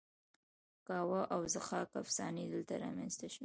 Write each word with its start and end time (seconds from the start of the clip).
کاوه 0.87 1.21
او 1.33 1.41
ضحاک 1.53 1.89
افسانې 2.03 2.43
دلته 2.53 2.73
رامینځته 2.83 3.27
شوې 3.33 3.39